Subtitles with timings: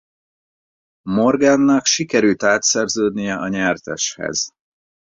[1.09, 4.49] Morgand-nak sikerül átszerződnie a nyerteshez.